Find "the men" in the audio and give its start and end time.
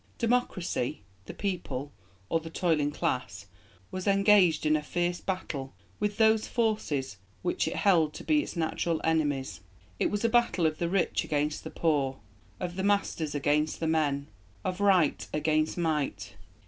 13.79-14.25